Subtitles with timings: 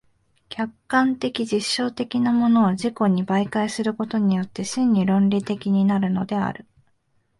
[0.49, 6.65] 客観的実証的なものを自己に媒介することによって真に論理的になるのである。